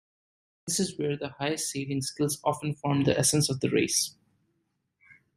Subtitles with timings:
[0.65, 4.15] This is where the highest sailing skills often form the essence of the race.